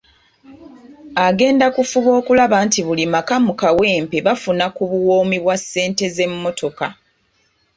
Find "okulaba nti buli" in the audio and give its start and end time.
2.19-3.05